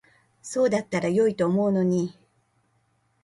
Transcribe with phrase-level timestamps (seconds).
[0.41, 2.17] そうだったら良いと思うのに。